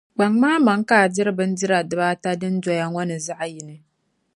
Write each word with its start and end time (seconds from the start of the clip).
Kpaŋmi 0.15 0.47
amaŋ 0.57 0.79
ka 0.89 0.95
a 1.03 1.07
diri 1.13 1.31
bindira 1.37 1.79
dibaata 1.89 2.29
din 2.41 2.55
doya 2.63 2.85
ŋɔ 2.93 3.01
ni 3.07 3.15
zaɣi 3.25 3.47
yini. 3.55 3.75